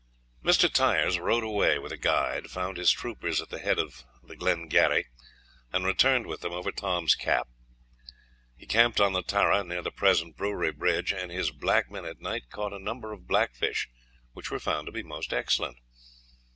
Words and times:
Mr. 0.43 0.67
Tyers 0.67 1.19
rode 1.19 1.43
away 1.43 1.77
with 1.77 1.91
a 1.91 1.95
guide, 1.95 2.49
found 2.49 2.75
his 2.75 2.91
troopers 2.91 3.39
at 3.39 3.49
the 3.49 3.59
head 3.59 3.77
of 3.77 4.03
the 4.23 4.35
Glengarry, 4.35 5.05
and 5.71 5.85
returned 5.85 6.25
with 6.25 6.41
them 6.41 6.51
over 6.51 6.71
Tom's 6.71 7.13
Cap. 7.13 7.47
He 8.57 8.65
camped 8.65 8.99
on 8.99 9.13
the 9.13 9.21
Tarra, 9.21 9.63
near 9.63 9.83
the 9.83 9.91
present 9.91 10.35
Brewery 10.35 10.71
Bridge, 10.71 11.13
and 11.13 11.31
his 11.31 11.51
black 11.51 11.91
men 11.91 12.05
at 12.05 12.19
night 12.19 12.49
caught 12.49 12.73
a 12.73 12.79
number 12.79 13.11
of 13.13 13.27
blackfish, 13.27 13.89
which 14.31 14.49
were 14.49 14.59
found 14.59 14.87
to 14.87 14.91
be 14.91 15.03
most 15.03 15.31
excellent. 15.33 15.77